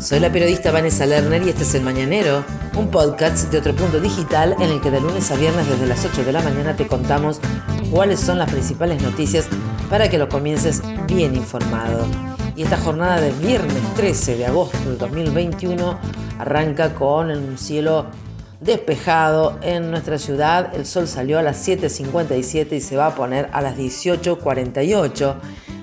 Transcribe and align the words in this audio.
Soy 0.00 0.20
la 0.20 0.30
periodista 0.30 0.70
Vanessa 0.70 1.06
Lerner 1.06 1.42
y 1.42 1.48
este 1.48 1.62
es 1.62 1.74
El 1.74 1.82
Mañanero, 1.82 2.44
un 2.76 2.90
podcast 2.90 3.50
de 3.50 3.58
otro 3.58 3.74
punto 3.74 3.98
digital 3.98 4.54
en 4.60 4.70
el 4.70 4.80
que 4.82 4.90
de 4.90 5.00
lunes 5.00 5.30
a 5.30 5.36
viernes 5.36 5.66
desde 5.68 5.86
las 5.86 6.04
8 6.04 6.22
de 6.22 6.32
la 6.32 6.42
mañana 6.42 6.76
te 6.76 6.86
contamos 6.86 7.40
cuáles 7.90 8.20
son 8.20 8.38
las 8.38 8.50
principales 8.50 9.00
noticias 9.00 9.48
para 9.88 10.10
que 10.10 10.18
lo 10.18 10.28
comiences 10.28 10.82
bien 11.06 11.34
informado. 11.34 12.04
Y 12.54 12.62
esta 12.62 12.76
jornada 12.76 13.22
de 13.22 13.32
viernes 13.32 13.82
13 13.96 14.36
de 14.36 14.46
agosto 14.46 14.78
del 14.86 14.98
2021 14.98 15.98
arranca 16.38 16.94
con 16.94 17.30
un 17.30 17.56
cielo 17.56 18.06
despejado 18.60 19.58
en 19.62 19.90
nuestra 19.90 20.18
ciudad. 20.18 20.74
El 20.74 20.84
sol 20.84 21.08
salió 21.08 21.38
a 21.38 21.42
las 21.42 21.66
7.57 21.66 22.72
y 22.72 22.80
se 22.80 22.98
va 22.98 23.06
a 23.06 23.14
poner 23.14 23.48
a 23.52 23.62
las 23.62 23.78
18.48. 23.78 25.34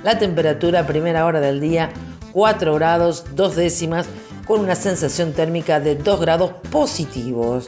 La 0.04 0.20
temperatura 0.20 0.82
a 0.82 0.88
primera 0.88 1.26
hora 1.26 1.40
del 1.40 1.60
día 1.60 1.90
4 2.34 2.74
grados, 2.76 3.26
2 3.36 3.56
décimas, 3.56 4.08
con 4.46 4.60
una 4.60 4.76
sensación 4.76 5.34
térmica 5.34 5.80
de 5.80 5.96
2 5.96 6.20
grados 6.20 6.52
positivos. 6.72 7.68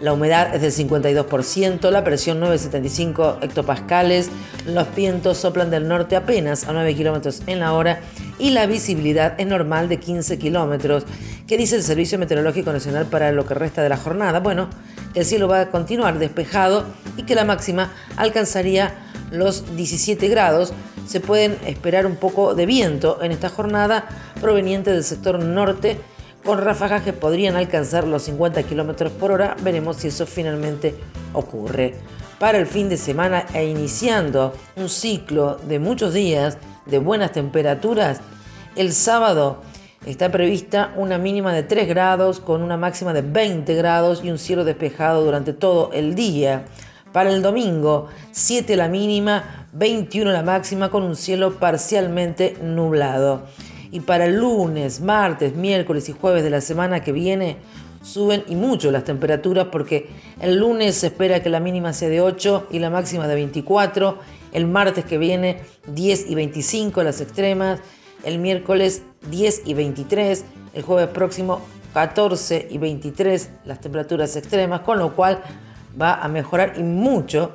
La 0.00 0.12
humedad 0.12 0.54
es 0.54 0.60
del 0.60 0.88
52%, 0.88 1.90
la 1.90 2.04
presión 2.04 2.38
975 2.38 3.38
hectopascales, 3.40 4.28
los 4.66 4.94
vientos 4.94 5.38
soplan 5.38 5.70
del 5.70 5.88
norte 5.88 6.16
apenas 6.16 6.68
a 6.68 6.72
9 6.74 6.94
kilómetros 6.94 7.42
en 7.46 7.60
la 7.60 7.72
hora 7.72 8.00
y 8.38 8.50
la 8.50 8.66
visibilidad 8.66 9.34
es 9.40 9.46
normal 9.46 9.88
de 9.88 9.98
15 9.98 10.38
kilómetros. 10.38 11.04
¿Qué 11.48 11.56
dice 11.56 11.76
el 11.76 11.82
Servicio 11.82 12.18
Meteorológico 12.18 12.72
Nacional 12.72 13.06
para 13.06 13.32
lo 13.32 13.46
que 13.46 13.54
resta 13.54 13.82
de 13.82 13.88
la 13.88 13.96
jornada? 13.96 14.40
Bueno, 14.40 14.68
el 15.14 15.24
cielo 15.24 15.48
va 15.48 15.62
a 15.62 15.70
continuar 15.70 16.18
despejado 16.18 16.84
y 17.16 17.22
que 17.22 17.34
la 17.34 17.46
máxima 17.46 17.90
alcanzaría 18.18 19.05
los 19.38 19.76
17 19.76 20.28
grados, 20.28 20.72
se 21.06 21.20
pueden 21.20 21.56
esperar 21.66 22.06
un 22.06 22.16
poco 22.16 22.54
de 22.54 22.66
viento 22.66 23.22
en 23.22 23.32
esta 23.32 23.48
jornada 23.48 24.08
proveniente 24.40 24.90
del 24.92 25.04
sector 25.04 25.38
norte 25.38 25.98
con 26.44 26.58
ráfagas 26.58 27.02
que 27.02 27.12
podrían 27.12 27.56
alcanzar 27.56 28.06
los 28.06 28.22
50 28.22 28.62
km 28.62 29.10
por 29.10 29.32
hora. 29.32 29.56
Veremos 29.62 29.96
si 29.96 30.08
eso 30.08 30.26
finalmente 30.26 30.94
ocurre. 31.32 31.94
Para 32.38 32.58
el 32.58 32.66
fin 32.66 32.88
de 32.88 32.96
semana 32.96 33.46
e 33.52 33.66
iniciando 33.66 34.52
un 34.76 34.88
ciclo 34.88 35.58
de 35.66 35.78
muchos 35.78 36.14
días 36.14 36.58
de 36.86 36.98
buenas 36.98 37.32
temperaturas, 37.32 38.20
el 38.76 38.92
sábado 38.92 39.62
está 40.04 40.30
prevista 40.30 40.92
una 40.96 41.18
mínima 41.18 41.52
de 41.52 41.62
3 41.62 41.88
grados 41.88 42.40
con 42.40 42.62
una 42.62 42.76
máxima 42.76 43.12
de 43.12 43.22
20 43.22 43.74
grados 43.74 44.22
y 44.22 44.30
un 44.30 44.38
cielo 44.38 44.64
despejado 44.64 45.24
durante 45.24 45.52
todo 45.52 45.90
el 45.92 46.14
día. 46.14 46.66
Para 47.16 47.32
el 47.32 47.40
domingo, 47.40 48.08
7 48.32 48.76
la 48.76 48.88
mínima, 48.88 49.68
21 49.72 50.32
la 50.32 50.42
máxima 50.42 50.90
con 50.90 51.02
un 51.02 51.16
cielo 51.16 51.54
parcialmente 51.54 52.58
nublado. 52.62 53.44
Y 53.90 54.00
para 54.00 54.26
el 54.26 54.36
lunes, 54.36 55.00
martes, 55.00 55.56
miércoles 55.56 56.10
y 56.10 56.12
jueves 56.12 56.44
de 56.44 56.50
la 56.50 56.60
semana 56.60 57.02
que 57.02 57.12
viene, 57.12 57.56
suben 58.02 58.44
y 58.48 58.54
mucho 58.54 58.90
las 58.90 59.04
temperaturas 59.04 59.68
porque 59.72 60.10
el 60.42 60.58
lunes 60.58 60.96
se 60.96 61.06
espera 61.06 61.42
que 61.42 61.48
la 61.48 61.58
mínima 61.58 61.94
sea 61.94 62.10
de 62.10 62.20
8 62.20 62.66
y 62.70 62.80
la 62.80 62.90
máxima 62.90 63.26
de 63.26 63.34
24, 63.34 64.18
el 64.52 64.66
martes 64.66 65.06
que 65.06 65.16
viene 65.16 65.62
10 65.86 66.28
y 66.28 66.34
25 66.34 67.02
las 67.02 67.22
extremas, 67.22 67.80
el 68.24 68.38
miércoles 68.38 69.00
10 69.30 69.62
y 69.64 69.72
23, 69.72 70.44
el 70.74 70.82
jueves 70.82 71.08
próximo 71.08 71.62
14 71.94 72.68
y 72.70 72.76
23 72.76 73.52
las 73.64 73.80
temperaturas 73.80 74.36
extremas, 74.36 74.80
con 74.80 74.98
lo 74.98 75.16
cual 75.16 75.40
va 76.00 76.14
a 76.14 76.28
mejorar 76.28 76.74
y 76.76 76.82
mucho 76.82 77.52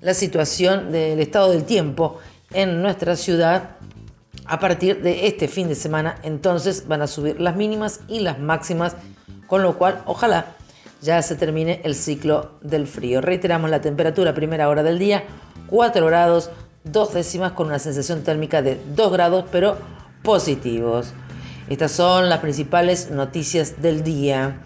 la 0.00 0.14
situación 0.14 0.92
del 0.92 1.20
estado 1.20 1.50
del 1.50 1.64
tiempo 1.64 2.18
en 2.52 2.82
nuestra 2.82 3.16
ciudad 3.16 3.76
a 4.46 4.60
partir 4.60 5.02
de 5.02 5.26
este 5.26 5.48
fin 5.48 5.68
de 5.68 5.74
semana. 5.74 6.18
Entonces 6.22 6.86
van 6.86 7.02
a 7.02 7.06
subir 7.06 7.40
las 7.40 7.56
mínimas 7.56 8.00
y 8.08 8.20
las 8.20 8.38
máximas, 8.38 8.96
con 9.46 9.62
lo 9.62 9.76
cual 9.78 10.02
ojalá 10.06 10.54
ya 11.02 11.20
se 11.22 11.34
termine 11.34 11.80
el 11.84 11.94
ciclo 11.94 12.52
del 12.62 12.86
frío. 12.86 13.20
Reiteramos 13.20 13.70
la 13.70 13.80
temperatura 13.80 14.34
primera 14.34 14.68
hora 14.68 14.82
del 14.82 14.98
día, 14.98 15.24
4 15.68 16.06
grados, 16.06 16.50
2 16.84 17.14
décimas 17.14 17.52
con 17.52 17.66
una 17.66 17.78
sensación 17.78 18.22
térmica 18.22 18.62
de 18.62 18.80
2 18.94 19.12
grados, 19.12 19.44
pero 19.50 19.76
positivos. 20.22 21.12
Estas 21.68 21.92
son 21.92 22.28
las 22.28 22.38
principales 22.38 23.10
noticias 23.10 23.82
del 23.82 24.04
día. 24.04 24.60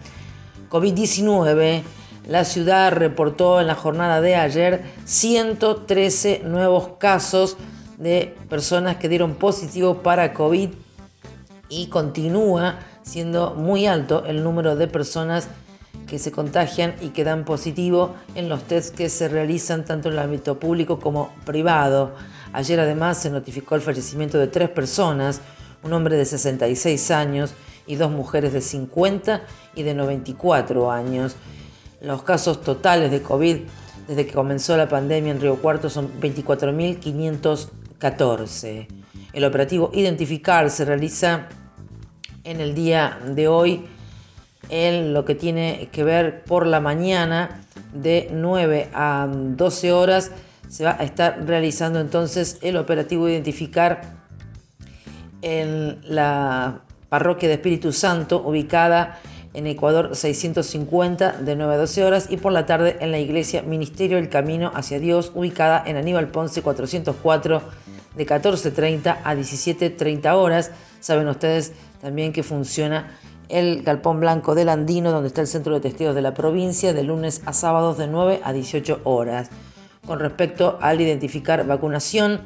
COVID-19 0.68 1.82
la 2.26 2.44
ciudad 2.44 2.92
reportó 2.92 3.60
en 3.60 3.66
la 3.66 3.74
jornada 3.74 4.20
de 4.20 4.36
ayer 4.36 4.82
113 5.04 6.42
nuevos 6.44 6.90
casos 6.98 7.56
de 7.98 8.34
personas 8.48 8.96
que 8.96 9.08
dieron 9.08 9.34
positivo 9.34 10.02
para 10.02 10.32
COVID 10.32 10.70
y 11.68 11.86
continúa 11.86 12.78
siendo 13.02 13.54
muy 13.54 13.86
alto 13.86 14.24
el 14.26 14.42
número 14.44 14.76
de 14.76 14.86
personas 14.86 15.48
que 16.06 16.18
se 16.18 16.32
contagian 16.32 16.94
y 17.00 17.10
que 17.10 17.24
dan 17.24 17.44
positivo 17.44 18.14
en 18.34 18.48
los 18.48 18.64
tests 18.64 18.90
que 18.90 19.08
se 19.08 19.28
realizan 19.28 19.84
tanto 19.84 20.08
en 20.08 20.14
el 20.14 20.20
ámbito 20.20 20.58
público 20.58 20.98
como 20.98 21.30
privado. 21.44 22.14
Ayer 22.52 22.80
además 22.80 23.18
se 23.18 23.30
notificó 23.30 23.76
el 23.76 23.80
fallecimiento 23.80 24.38
de 24.38 24.48
tres 24.48 24.68
personas, 24.70 25.40
un 25.82 25.92
hombre 25.92 26.16
de 26.16 26.24
66 26.24 27.10
años 27.12 27.54
y 27.86 27.94
dos 27.94 28.10
mujeres 28.10 28.52
de 28.52 28.60
50 28.60 29.42
y 29.74 29.84
de 29.84 29.94
94 29.94 30.90
años. 30.90 31.36
Los 32.00 32.22
casos 32.22 32.62
totales 32.62 33.10
de 33.10 33.20
COVID 33.22 33.58
desde 34.08 34.26
que 34.26 34.32
comenzó 34.32 34.76
la 34.76 34.88
pandemia 34.88 35.32
en 35.32 35.40
Río 35.40 35.56
Cuarto 35.56 35.90
son 35.90 36.20
24.514. 36.20 38.86
El 39.32 39.44
operativo 39.44 39.90
Identificar 39.92 40.70
se 40.70 40.84
realiza 40.84 41.48
en 42.42 42.60
el 42.60 42.74
día 42.74 43.20
de 43.24 43.46
hoy 43.48 43.84
en 44.68 45.12
lo 45.12 45.24
que 45.24 45.34
tiene 45.34 45.88
que 45.92 46.04
ver 46.04 46.44
por 46.44 46.64
la 46.66 46.80
mañana 46.80 47.62
de 47.92 48.28
9 48.32 48.90
a 48.94 49.28
12 49.30 49.92
horas. 49.92 50.32
Se 50.68 50.84
va 50.84 50.96
a 50.98 51.04
estar 51.04 51.46
realizando 51.46 52.00
entonces 52.00 52.58
el 52.62 52.78
operativo 52.78 53.28
Identificar 53.28 54.18
en 55.42 56.00
la 56.02 56.80
parroquia 57.08 57.48
de 57.48 57.54
Espíritu 57.56 57.92
Santo 57.92 58.42
ubicada 58.42 59.20
en 59.52 59.66
Ecuador 59.66 60.14
650 60.14 61.32
de 61.32 61.56
9 61.56 61.74
a 61.74 61.78
12 61.78 62.04
horas 62.04 62.26
y 62.30 62.36
por 62.36 62.52
la 62.52 62.66
tarde 62.66 62.96
en 63.00 63.10
la 63.10 63.18
iglesia 63.18 63.62
Ministerio 63.62 64.16
del 64.16 64.28
Camino 64.28 64.70
hacia 64.74 65.00
Dios 65.00 65.32
ubicada 65.34 65.82
en 65.86 65.96
Aníbal 65.96 66.28
Ponce 66.28 66.62
404 66.62 67.62
de 68.16 68.26
14.30 68.26 69.18
a 69.24 69.34
17.30 69.34 70.34
horas. 70.34 70.70
Saben 71.00 71.28
ustedes 71.28 71.72
también 72.00 72.32
que 72.32 72.42
funciona 72.42 73.18
el 73.48 73.82
Galpón 73.82 74.20
Blanco 74.20 74.54
del 74.54 74.68
Andino 74.68 75.10
donde 75.10 75.28
está 75.28 75.40
el 75.40 75.48
centro 75.48 75.74
de 75.74 75.80
testigos 75.80 76.14
de 76.14 76.22
la 76.22 76.34
provincia 76.34 76.92
de 76.92 77.02
lunes 77.02 77.42
a 77.46 77.52
sábados 77.52 77.98
de 77.98 78.06
9 78.06 78.40
a 78.44 78.52
18 78.52 79.00
horas. 79.04 79.50
Con 80.06 80.20
respecto 80.20 80.78
al 80.80 81.00
identificar 81.00 81.66
vacunación, 81.66 82.40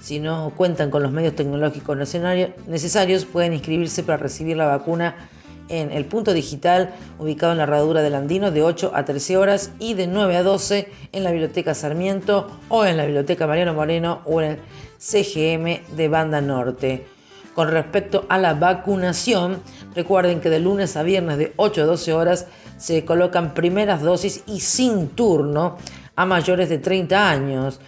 si 0.00 0.18
no 0.18 0.52
cuentan 0.56 0.90
con 0.90 1.02
los 1.02 1.12
medios 1.12 1.34
tecnológicos 1.34 1.96
necesarios, 1.96 3.24
pueden 3.26 3.52
inscribirse 3.52 4.02
para 4.02 4.18
recibir 4.18 4.56
la 4.56 4.66
vacuna 4.66 5.28
en 5.68 5.92
el 5.92 6.04
punto 6.04 6.32
digital 6.32 6.94
ubicado 7.18 7.52
en 7.52 7.58
la 7.58 7.64
herradura 7.64 8.02
del 8.02 8.14
Andino 8.14 8.50
de 8.50 8.62
8 8.62 8.92
a 8.94 9.04
13 9.04 9.36
horas 9.36 9.72
y 9.78 9.94
de 9.94 10.06
9 10.06 10.36
a 10.36 10.42
12 10.42 10.90
en 11.12 11.24
la 11.24 11.30
Biblioteca 11.30 11.74
Sarmiento 11.74 12.50
o 12.68 12.84
en 12.84 12.96
la 12.96 13.04
Biblioteca 13.04 13.46
Mariano 13.46 13.74
Moreno 13.74 14.20
o 14.24 14.40
en 14.40 14.52
el 14.52 14.58
CGM 14.98 15.96
de 15.96 16.08
Banda 16.08 16.40
Norte. 16.40 17.06
Con 17.54 17.70
respecto 17.70 18.26
a 18.28 18.36
la 18.36 18.52
vacunación, 18.52 19.62
recuerden 19.94 20.40
que 20.40 20.50
de 20.50 20.60
lunes 20.60 20.96
a 20.96 21.02
viernes 21.02 21.38
de 21.38 21.54
8 21.56 21.82
a 21.82 21.86
12 21.86 22.12
horas 22.12 22.46
se 22.76 23.04
colocan 23.04 23.54
primeras 23.54 24.02
dosis 24.02 24.44
y 24.46 24.60
sin 24.60 25.08
turno 25.08 25.78
a 26.16 26.26
mayores 26.26 26.68
de 26.68 26.78
30 26.78 27.30
años, 27.30 27.80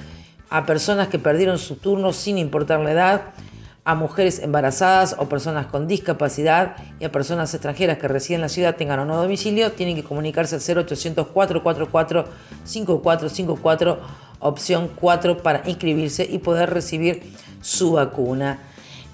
a 0.49 0.65
personas 0.65 1.09
que 1.09 1.19
perdieron 1.19 1.59
su 1.59 1.77
turno 1.77 2.15
sin 2.15 2.39
importar 2.39 2.81
la 2.81 2.93
edad, 2.93 3.23
a 3.89 3.95
mujeres 3.95 4.41
embarazadas 4.41 5.17
o 5.19 5.31
personas 5.31 5.65
con 5.65 5.89
discapacidad 5.89 6.77
y 7.01 7.07
a 7.07 7.11
personas 7.11 7.55
extranjeras 7.55 7.97
que 7.97 8.07
residen 8.07 8.41
en 8.41 8.43
la 8.43 8.51
ciudad 8.51 8.77
tengan 8.77 8.99
o 8.99 9.07
no 9.07 9.17
domicilio, 9.17 9.73
tienen 9.73 9.97
que 9.97 10.05
comunicarse 10.05 10.57
al 10.57 10.61
0800 10.61 11.29
444 11.29 12.27
5454 12.65 13.99
opción 14.41 14.91
4 14.95 15.39
para 15.39 15.63
inscribirse 15.65 16.29
y 16.31 16.37
poder 16.37 16.69
recibir 16.69 17.23
su 17.63 17.93
vacuna. 17.93 18.59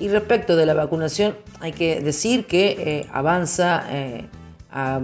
Y 0.00 0.08
respecto 0.08 0.56
de 0.56 0.66
la 0.66 0.74
vacunación, 0.74 1.36
hay 1.60 1.70
que 1.70 2.00
decir 2.00 2.46
que 2.46 2.76
eh, 2.76 3.06
avanza 3.12 3.84
eh, 3.90 4.24
a 4.72 5.00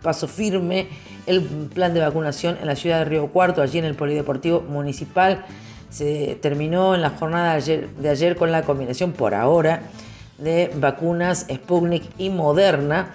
paso 0.00 0.26
firme 0.26 0.88
el 1.26 1.42
plan 1.42 1.92
de 1.92 2.00
vacunación 2.00 2.56
en 2.58 2.66
la 2.66 2.76
ciudad 2.76 3.00
de 3.00 3.04
Río 3.04 3.26
Cuarto, 3.26 3.60
allí 3.60 3.78
en 3.78 3.84
el 3.84 3.94
Polideportivo 3.94 4.62
Municipal. 4.62 5.44
Se 5.92 6.38
terminó 6.40 6.94
en 6.94 7.02
la 7.02 7.10
jornada 7.10 7.60
de 7.60 8.08
ayer, 8.08 8.36
con 8.36 8.50
la 8.50 8.62
combinación 8.62 9.12
por 9.12 9.34
ahora 9.34 9.82
de 10.38 10.70
vacunas 10.74 11.46
Sputnik 11.52 12.04
y 12.16 12.30
Moderna, 12.30 13.14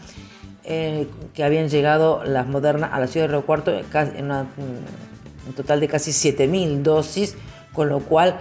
eh, 0.63 1.07
que 1.33 1.43
habían 1.43 1.69
llegado 1.69 2.23
las 2.23 2.45
Moderna 2.45 2.85
a 2.87 2.99
la 2.99 3.07
ciudad 3.07 3.25
de 3.25 3.33
Río 3.33 3.45
Cuarto 3.47 3.71
en 3.73 4.31
un 4.31 5.53
total 5.55 5.79
de 5.79 5.87
casi 5.87 6.11
7.000 6.11 6.83
dosis, 6.83 7.35
con 7.73 7.89
lo 7.89 7.99
cual 8.01 8.37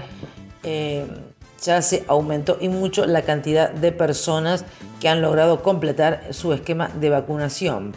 eh, 0.65 1.07
ya 1.63 1.81
se 1.81 2.05
aumentó 2.07 2.59
y 2.61 2.69
mucho 2.69 3.07
la 3.07 3.23
cantidad 3.23 3.71
de 3.71 3.91
personas 3.91 4.67
que 5.01 5.09
han 5.09 5.23
logrado 5.23 5.63
completar 5.63 6.25
su 6.31 6.53
esquema 6.53 6.89
de 6.89 7.09
vacunación. 7.09 7.95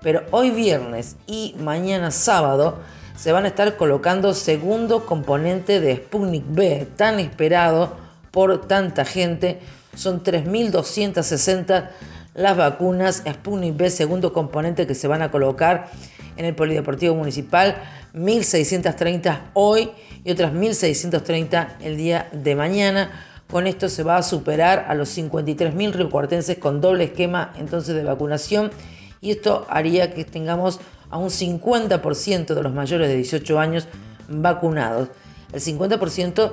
Pero 0.00 0.22
hoy 0.30 0.50
viernes 0.50 1.16
y 1.26 1.54
mañana 1.58 2.10
sábado 2.10 2.78
se 3.16 3.32
van 3.32 3.44
a 3.44 3.48
estar 3.48 3.76
colocando 3.76 4.34
segundo 4.34 5.06
componente 5.06 5.80
de 5.80 5.96
Sputnik 5.96 6.44
B, 6.48 6.86
tan 6.96 7.18
esperado 7.20 7.96
por 8.30 8.66
tanta 8.66 9.04
gente. 9.04 9.60
Son 9.94 10.22
3.260 10.22 11.90
las 12.34 12.56
vacunas 12.56 13.22
Sputnik 13.28 13.76
B, 13.76 13.90
segundo 13.90 14.32
componente 14.32 14.86
que 14.86 14.94
se 14.94 15.08
van 15.08 15.22
a 15.22 15.30
colocar 15.30 15.90
en 16.36 16.46
el 16.46 16.54
Polideportivo 16.54 17.14
Municipal, 17.14 17.76
1.630 18.14 19.50
hoy 19.54 19.90
y 20.24 20.30
otras 20.30 20.52
1.630 20.52 21.68
el 21.82 21.96
día 21.96 22.28
de 22.32 22.54
mañana. 22.54 23.10
Con 23.50 23.66
esto 23.66 23.90
se 23.90 24.02
va 24.02 24.16
a 24.16 24.22
superar 24.22 24.86
a 24.88 24.94
los 24.94 25.16
53.000 25.16 25.92
riocuartenses 25.92 26.56
con 26.56 26.80
doble 26.80 27.04
esquema 27.04 27.52
entonces 27.58 27.94
de 27.94 28.02
vacunación 28.02 28.70
y 29.20 29.30
esto 29.30 29.66
haría 29.68 30.14
que 30.14 30.24
tengamos 30.24 30.80
a 31.12 31.18
un 31.18 31.28
50% 31.28 32.54
de 32.54 32.62
los 32.62 32.72
mayores 32.72 33.06
de 33.06 33.14
18 33.14 33.60
años 33.60 33.86
vacunados. 34.28 35.10
El 35.52 35.60
50% 35.60 36.50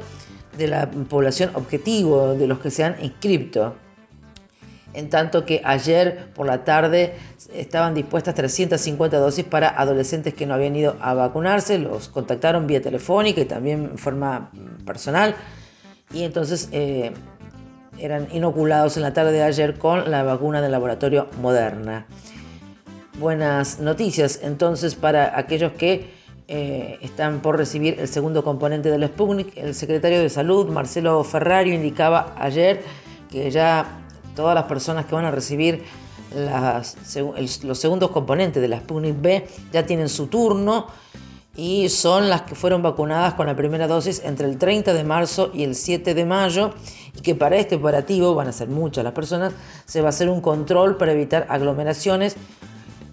de 0.57 0.67
la 0.67 0.91
población 0.91 1.51
objetivo, 1.55 2.35
de 2.35 2.45
los 2.45 2.59
que 2.59 2.69
se 2.69 2.83
han 2.83 3.03
inscrito 3.03 3.73
en 4.93 5.09
tanto 5.09 5.45
que 5.45 5.61
ayer 5.63 6.27
por 6.33 6.47
la 6.47 6.63
tarde 6.63 7.13
estaban 7.53 7.93
dispuestas 7.93 8.35
350 8.35 9.17
dosis 9.17 9.45
para 9.45 9.69
adolescentes 9.69 10.33
que 10.33 10.45
no 10.45 10.53
habían 10.53 10.75
ido 10.75 10.95
a 10.99 11.13
vacunarse, 11.13 11.77
los 11.77 12.09
contactaron 12.09 12.67
vía 12.67 12.81
telefónica 12.81 13.41
y 13.41 13.45
también 13.45 13.89
en 13.91 13.97
forma 13.97 14.51
personal, 14.85 15.35
y 16.11 16.23
entonces 16.23 16.69
eh, 16.71 17.11
eran 17.99 18.27
inoculados 18.31 18.97
en 18.97 19.03
la 19.03 19.13
tarde 19.13 19.31
de 19.31 19.43
ayer 19.43 19.77
con 19.77 20.09
la 20.09 20.23
vacuna 20.23 20.61
del 20.61 20.71
laboratorio 20.71 21.27
Moderna. 21.41 22.07
Buenas 23.19 23.81
noticias 23.81 24.39
entonces 24.43 24.95
para 24.95 25.37
aquellos 25.37 25.73
que 25.73 26.09
eh, 26.47 26.97
están 27.01 27.41
por 27.41 27.57
recibir 27.57 27.99
el 27.99 28.07
segundo 28.07 28.45
componente 28.45 28.89
del 28.89 29.05
Sputnik. 29.07 29.57
El 29.57 29.75
secretario 29.75 30.21
de 30.21 30.29
Salud, 30.29 30.69
Marcelo 30.69 31.21
Ferrario, 31.25 31.73
indicaba 31.73 32.33
ayer 32.37 32.81
que 33.29 33.51
ya 33.51 34.05
todas 34.37 34.55
las 34.55 34.63
personas 34.65 35.05
que 35.05 35.15
van 35.15 35.25
a 35.25 35.31
recibir 35.31 35.83
los 36.31 37.77
segundos 37.77 38.11
componentes 38.11 38.61
de 38.61 38.69
la 38.69 38.79
Sputnik 38.79 39.21
B 39.21 39.45
ya 39.73 39.85
tienen 39.85 40.07
su 40.07 40.27
turno 40.27 40.87
y 41.57 41.89
son 41.89 42.29
las 42.29 42.43
que 42.43 42.55
fueron 42.55 42.81
vacunadas 42.81 43.33
con 43.33 43.47
la 43.47 43.55
primera 43.57 43.85
dosis 43.85 44.21
entre 44.23 44.47
el 44.47 44.57
30 44.57 44.93
de 44.93 45.03
marzo 45.03 45.51
y 45.53 45.63
el 45.63 45.75
7 45.75 46.13
de 46.13 46.23
mayo 46.23 46.73
y 47.13 47.19
que 47.19 47.35
para 47.35 47.57
este 47.57 47.75
operativo, 47.75 48.33
van 48.33 48.47
a 48.47 48.53
ser 48.53 48.69
muchas 48.69 49.03
las 49.03 49.11
personas, 49.11 49.51
se 49.85 49.99
va 49.99 50.07
a 50.07 50.09
hacer 50.09 50.29
un 50.29 50.39
control 50.39 50.95
para 50.95 51.11
evitar 51.11 51.47
aglomeraciones, 51.49 52.37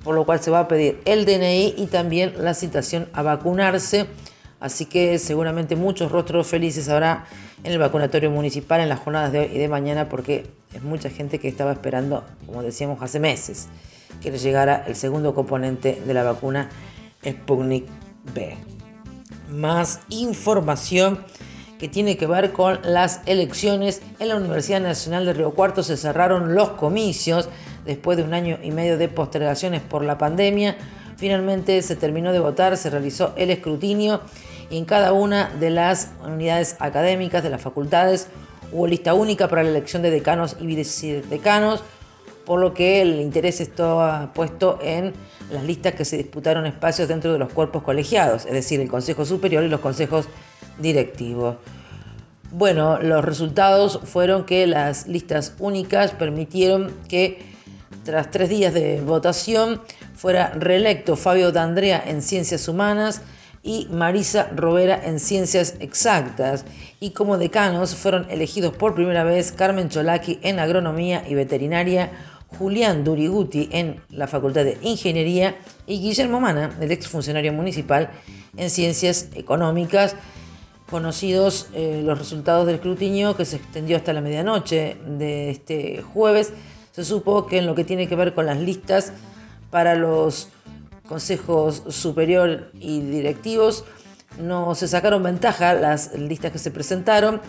por 0.07 0.15
lo 0.15 0.25
cual 0.25 0.39
se 0.39 0.53
va 0.53 0.61
a 0.61 0.69
pedir 0.69 1.01
el 1.05 1.27
DNI 1.27 1.75
y 1.77 1.87
también 1.87 2.35
la 2.39 2.55
citación 2.55 3.09
a 3.13 3.23
vacunarse. 3.23 4.07
Así 4.61 4.87
que 4.87 5.19
seguramente 5.19 5.75
muchos 5.75 6.13
rostros 6.13 6.47
felices 6.47 6.89
habrá 6.89 7.25
en 7.65 7.73
el 7.73 7.81
vacunatorio 7.81 8.31
municipal 8.31 8.81
en 8.81 8.89
las 8.89 9.01
jornadas 9.01 9.33
de 9.33 9.41
hoy 9.41 9.49
y 9.53 9.59
de 9.59 9.69
mañana 9.69 10.09
porque 10.09 10.47
es 10.73 10.83
mucha 10.85 11.11
gente 11.11 11.41
que 11.41 11.49
estaba 11.49 11.73
esperando, 11.73 12.23
como 12.47 12.63
decíamos 12.63 13.03
hace 13.03 13.19
meses, 13.19 13.67
que 14.23 14.31
le 14.31 14.39
llegara 14.39 14.85
el 14.87 14.95
segundo 14.95 15.35
componente 15.35 16.01
de 16.07 16.15
la 16.15 16.23
vacuna 16.23 16.71
Sputnik 17.27 17.87
B. 18.33 18.57
Más 19.51 19.99
información 20.09 21.19
que 21.81 21.89
tiene 21.89 22.17
que 22.17 22.29
ver 22.29 22.53
con 22.53 22.79
las 22.85 23.23
elecciones. 23.27 24.03
En 24.21 24.29
la 24.29 24.37
Universidad 24.37 24.81
Nacional 24.81 25.27
de 25.27 25.33
Río 25.33 25.51
Cuarto 25.51 25.83
se 25.83 25.97
cerraron 25.97 26.55
los 26.55 26.71
comicios 26.71 27.49
después 27.87 28.17
de 28.17 28.25
un 28.25 28.35
año 28.35 28.59
y 28.63 28.71
medio 28.71 28.99
de 28.99 29.09
postergaciones 29.09 29.81
por 29.83 30.05
la 30.05 30.19
pandemia. 30.19 30.77
Finalmente 31.17 31.81
se 31.83 31.97
terminó 31.97 32.33
de 32.33 32.41
votar, 32.41 32.77
se 32.77 32.91
realizó 32.91 33.33
el 33.37 33.51
escrutinio 33.51 34.21
y 34.71 34.79
en 34.79 34.85
cada 34.85 35.13
una 35.13 35.49
de 35.61 35.71
las 35.71 36.11
unidades 36.25 36.77
académicas 36.81 37.43
de 37.43 37.51
las 37.51 37.63
facultades 37.63 38.29
hubo 38.73 38.87
lista 38.87 39.15
única 39.15 39.49
para 39.49 39.63
la 39.63 39.71
elección 39.71 40.03
de 40.03 40.11
decanos 40.11 40.57
y 40.61 40.67
vicedecanos, 40.67 41.83
por 42.45 42.61
lo 42.61 42.75
que 42.75 43.03
el 43.03 43.21
interés 43.21 43.61
estaba 43.61 44.33
puesto 44.33 44.79
en 44.83 45.15
las 45.51 45.65
listas 45.65 45.95
que 45.95 46.05
se 46.05 46.17
disputaron 46.17 46.67
espacios 46.67 47.09
dentro 47.09 47.33
de 47.33 47.39
los 47.39 47.53
cuerpos 47.53 47.83
colegiados, 47.83 48.47
es 48.47 48.53
decir, 48.53 48.81
el 48.81 48.89
Consejo 48.89 49.25
Superior 49.25 49.65
y 49.65 49.69
los 49.69 49.81
consejos 49.81 50.27
directivos. 50.79 51.57
Bueno, 52.53 52.99
los 53.01 53.25
resultados 53.25 54.01
fueron 54.05 54.45
que 54.45 54.67
las 54.67 55.07
listas 55.09 55.55
únicas 55.59 56.13
permitieron 56.13 56.93
que 57.09 57.56
tras 58.07 58.31
tres 58.31 58.49
días 58.49 58.73
de 58.73 59.01
votación 59.01 59.83
fuera 60.15 60.53
reelecto 60.55 61.17
Fabio 61.17 61.53
D'Andrea 61.53 62.03
en 62.07 62.23
Ciencias 62.23 62.69
Humanas, 62.69 63.21
y 63.67 63.89
Marisa 63.91 64.49
Robera 64.55 65.03
en 65.05 65.19
Ciencias 65.19 65.75
Exactas. 65.81 66.65
Y 67.01 67.11
como 67.11 67.37
decanos 67.37 67.97
fueron 67.97 68.31
elegidos 68.31 68.77
por 68.77 68.95
primera 68.95 69.25
vez 69.25 69.51
Carmen 69.51 69.89
Cholaki 69.89 70.39
en 70.43 70.61
Agronomía 70.61 71.25
y 71.29 71.35
Veterinaria, 71.35 72.13
Julián 72.59 73.03
Duriguti 73.03 73.69
en 73.73 74.01
la 74.09 74.29
Facultad 74.29 74.63
de 74.63 74.79
Ingeniería 74.83 75.57
y 75.85 76.01
Guillermo 76.01 76.41
Mana, 76.41 76.77
el 76.81 76.93
exfuncionario 76.93 77.53
municipal, 77.53 78.11
en 78.57 78.71
Ciencias 78.71 79.31
Económicas. 79.35 80.15
Conocidos 80.89 81.67
eh, 81.75 82.03
los 82.05 82.17
resultados 82.17 82.67
del 82.67 82.77
escrutinio 82.77 83.37
que 83.37 83.45
se 83.45 83.57
extendió 83.57 83.97
hasta 83.97 84.13
la 84.13 84.21
medianoche 84.21 84.97
de 85.05 85.51
este 85.51 86.03
jueves, 86.03 86.53
se 86.97 87.05
supo 87.05 87.47
que 87.47 87.59
en 87.59 87.67
lo 87.67 87.75
que 87.75 87.85
tiene 87.85 88.09
que 88.09 88.17
ver 88.17 88.33
con 88.33 88.47
las 88.47 88.57
listas 88.57 89.13
para 89.71 89.97
los 89.97 90.49
consejos 91.07 91.83
superior 91.91 92.71
y 92.81 93.01
directivos, 93.01 93.85
no 94.41 94.75
se 94.75 94.89
sacaron 94.89 95.23
ventaja 95.23 95.75
las 95.75 96.15
listas 96.15 96.53
que 96.53 96.59
se 96.59 96.71
presentaron, 96.71 97.43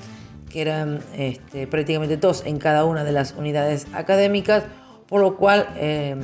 que 0.49 0.59
eran 0.59 0.99
este, 1.15 1.65
prácticamente 1.65 2.17
dos 2.17 2.43
en 2.45 2.59
cada 2.59 2.83
una 2.83 3.05
de 3.05 3.13
las 3.13 3.35
unidades 3.37 3.87
académicas, 3.93 4.65
por 5.07 5.21
lo 5.21 5.37
cual 5.37 5.69
em, 5.77 6.19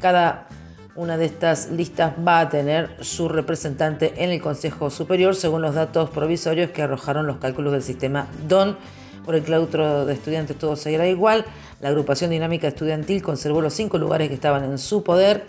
cada 0.00 0.48
una 0.94 1.18
de 1.18 1.26
estas 1.26 1.70
listas 1.70 2.14
va 2.26 2.40
a 2.40 2.48
tener 2.48 2.96
su 3.00 3.28
representante 3.28 4.24
en 4.24 4.30
el 4.30 4.40
Consejo 4.40 4.88
Superior 4.88 5.34
según 5.36 5.60
los 5.60 5.74
datos 5.74 6.08
provisorios 6.08 6.70
que 6.70 6.80
arrojaron 6.80 7.26
los 7.26 7.36
cálculos 7.36 7.74
del 7.74 7.82
sistema 7.82 8.28
DON. 8.48 8.78
Por 9.24 9.34
el 9.34 9.42
claustro 9.42 10.04
de 10.06 10.14
estudiantes 10.14 10.58
todo 10.58 10.76
seguirá 10.76 11.06
igual. 11.06 11.44
La 11.80 11.88
agrupación 11.88 12.30
dinámica 12.30 12.68
estudiantil 12.68 13.22
conservó 13.22 13.60
los 13.60 13.74
cinco 13.74 13.98
lugares 13.98 14.28
que 14.28 14.34
estaban 14.34 14.64
en 14.64 14.78
su 14.78 15.02
poder 15.02 15.46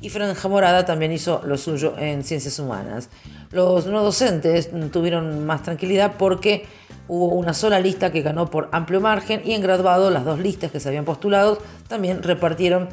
y 0.00 0.10
Franja 0.10 0.48
Morada 0.48 0.84
también 0.84 1.12
hizo 1.12 1.42
lo 1.44 1.56
suyo 1.56 1.94
en 1.98 2.22
ciencias 2.22 2.58
humanas. 2.58 3.08
Los 3.50 3.86
no 3.86 4.02
docentes 4.02 4.70
tuvieron 4.92 5.46
más 5.46 5.62
tranquilidad 5.62 6.14
porque 6.18 6.66
hubo 7.08 7.28
una 7.28 7.54
sola 7.54 7.80
lista 7.80 8.12
que 8.12 8.22
ganó 8.22 8.50
por 8.50 8.68
amplio 8.72 9.00
margen 9.00 9.42
y 9.44 9.52
en 9.52 9.62
graduado 9.62 10.10
las 10.10 10.24
dos 10.24 10.38
listas 10.38 10.70
que 10.70 10.80
se 10.80 10.88
habían 10.88 11.04
postulado 11.04 11.58
también 11.88 12.22
repartieron 12.22 12.88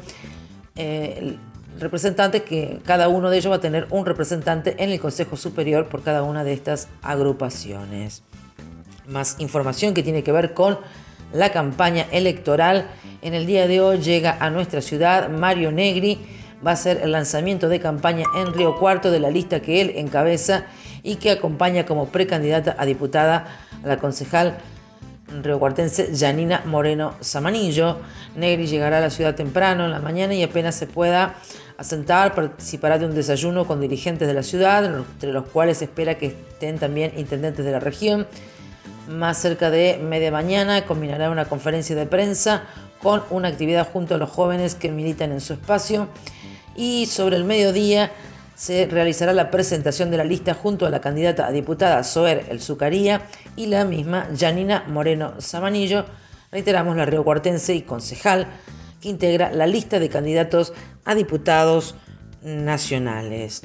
eh, 0.76 1.36
representantes 1.78 2.42
que 2.42 2.80
cada 2.84 3.08
uno 3.08 3.30
de 3.30 3.38
ellos 3.38 3.52
va 3.52 3.56
a 3.56 3.60
tener 3.60 3.86
un 3.90 4.06
representante 4.06 4.82
en 4.82 4.90
el 4.90 5.00
Consejo 5.00 5.36
Superior 5.36 5.88
por 5.88 6.02
cada 6.02 6.22
una 6.22 6.42
de 6.42 6.52
estas 6.52 6.88
agrupaciones. 7.02 8.22
Más 9.06 9.36
información 9.38 9.92
que 9.92 10.02
tiene 10.02 10.22
que 10.22 10.32
ver 10.32 10.54
con 10.54 10.78
la 11.32 11.52
campaña 11.52 12.06
electoral. 12.10 12.88
En 13.22 13.34
el 13.34 13.46
día 13.46 13.66
de 13.66 13.80
hoy 13.80 13.98
llega 13.98 14.36
a 14.40 14.50
nuestra 14.50 14.80
ciudad 14.80 15.28
Mario 15.28 15.72
Negri, 15.72 16.18
va 16.66 16.72
a 16.72 16.76
ser 16.76 17.00
el 17.02 17.12
lanzamiento 17.12 17.68
de 17.68 17.80
campaña 17.80 18.24
en 18.36 18.54
Río 18.54 18.78
Cuarto 18.78 19.10
de 19.10 19.20
la 19.20 19.30
lista 19.30 19.60
que 19.60 19.80
él 19.80 19.92
encabeza 19.96 20.64
y 21.02 21.16
que 21.16 21.30
acompaña 21.30 21.84
como 21.84 22.08
precandidata 22.08 22.76
a 22.78 22.86
diputada 22.86 23.46
a 23.82 23.86
la 23.86 23.98
concejal 23.98 24.56
riocuartense 25.42 26.12
Janina 26.16 26.62
Moreno 26.64 27.14
Samanillo. 27.20 27.98
Negri 28.36 28.66
llegará 28.66 28.98
a 28.98 29.00
la 29.00 29.10
ciudad 29.10 29.34
temprano 29.34 29.84
en 29.84 29.90
la 29.90 29.98
mañana 29.98 30.34
y 30.34 30.42
apenas 30.42 30.74
se 30.74 30.86
pueda 30.86 31.34
asentar 31.76 32.34
participará 32.34 32.98
de 32.98 33.06
un 33.06 33.14
desayuno 33.14 33.66
con 33.66 33.80
dirigentes 33.80 34.28
de 34.28 34.34
la 34.34 34.42
ciudad, 34.42 34.84
entre 34.84 35.32
los 35.32 35.46
cuales 35.48 35.82
espera 35.82 36.16
que 36.16 36.26
estén 36.26 36.78
también 36.78 37.12
intendentes 37.16 37.64
de 37.64 37.72
la 37.72 37.80
región. 37.80 38.26
Más 39.08 39.38
cerca 39.38 39.70
de 39.70 39.98
media 40.02 40.30
mañana 40.30 40.86
combinará 40.86 41.30
una 41.30 41.44
conferencia 41.44 41.94
de 41.94 42.06
prensa 42.06 42.64
con 43.02 43.22
una 43.30 43.48
actividad 43.48 43.88
junto 43.92 44.14
a 44.14 44.18
los 44.18 44.30
jóvenes 44.30 44.74
que 44.74 44.90
militan 44.90 45.30
en 45.32 45.40
su 45.40 45.52
espacio. 45.52 46.08
Y 46.74 47.06
sobre 47.06 47.36
el 47.36 47.44
mediodía 47.44 48.10
se 48.54 48.86
realizará 48.86 49.32
la 49.32 49.50
presentación 49.50 50.10
de 50.10 50.16
la 50.16 50.24
lista 50.24 50.54
junto 50.54 50.86
a 50.86 50.90
la 50.90 51.00
candidata 51.00 51.46
a 51.46 51.52
diputada 51.52 52.02
Soer 52.02 52.46
El 52.48 52.60
Zucaría 52.60 53.22
y 53.56 53.66
la 53.66 53.84
misma 53.84 54.28
Janina 54.38 54.84
Moreno 54.88 55.34
Samanillo, 55.38 56.06
reiteramos 56.50 56.96
la 56.96 57.06
Cuartense 57.22 57.74
y 57.74 57.82
concejal, 57.82 58.46
que 59.00 59.08
integra 59.10 59.52
la 59.52 59.66
lista 59.66 59.98
de 59.98 60.08
candidatos 60.08 60.72
a 61.04 61.14
diputados 61.14 61.96
nacionales. 62.42 63.62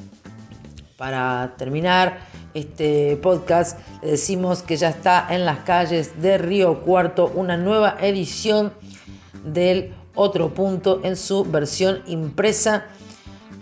Para 1.00 1.54
terminar 1.56 2.18
este 2.52 3.16
podcast, 3.16 3.78
le 4.02 4.10
decimos 4.10 4.62
que 4.62 4.76
ya 4.76 4.90
está 4.90 5.28
en 5.30 5.46
las 5.46 5.60
calles 5.60 6.20
de 6.20 6.36
Río 6.36 6.82
Cuarto 6.82 7.32
una 7.34 7.56
nueva 7.56 7.96
edición 8.02 8.74
del 9.42 9.94
Otro 10.14 10.52
Punto 10.52 11.00
en 11.02 11.16
su 11.16 11.46
versión 11.46 12.02
impresa. 12.06 12.84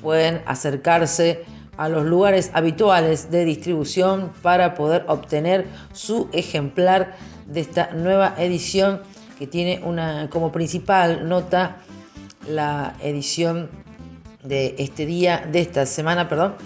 Pueden 0.02 0.42
acercarse 0.46 1.44
a 1.76 1.88
los 1.88 2.04
lugares 2.06 2.50
habituales 2.54 3.30
de 3.30 3.44
distribución 3.44 4.32
para 4.42 4.74
poder 4.74 5.04
obtener 5.06 5.68
su 5.92 6.28
ejemplar 6.32 7.14
de 7.46 7.60
esta 7.60 7.92
nueva 7.92 8.34
edición 8.36 9.00
que 9.38 9.46
tiene 9.46 9.80
una 9.84 10.28
como 10.28 10.50
principal 10.50 11.28
nota 11.28 11.76
la 12.48 12.96
edición 13.00 13.70
de 14.42 14.74
este 14.78 15.06
día, 15.06 15.46
de 15.48 15.60
esta 15.60 15.86
semana, 15.86 16.28
perdón. 16.28 16.56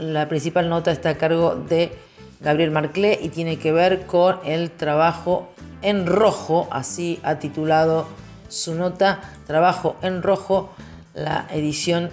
La 0.00 0.30
principal 0.30 0.70
nota 0.70 0.92
está 0.92 1.10
a 1.10 1.18
cargo 1.18 1.56
de 1.56 1.92
Gabriel 2.40 2.70
Marclé 2.70 3.18
y 3.20 3.28
tiene 3.28 3.58
que 3.58 3.70
ver 3.70 4.06
con 4.06 4.38
el 4.46 4.70
trabajo 4.70 5.52
en 5.82 6.06
rojo, 6.06 6.68
así 6.70 7.20
ha 7.22 7.38
titulado 7.38 8.06
su 8.48 8.74
nota, 8.74 9.20
Trabajo 9.46 9.96
en 10.00 10.22
rojo, 10.22 10.70
la 11.12 11.46
edición 11.52 12.08